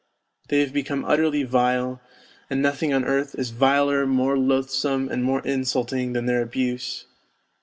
[0.49, 2.01] They have become utterly vile,
[2.49, 7.05] and nothing on earth is viler, more loathsome, and more insulting than their abuse.